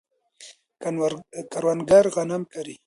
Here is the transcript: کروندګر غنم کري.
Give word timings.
کروندګر 1.51 2.05
غنم 2.15 2.41
کري. 2.53 2.75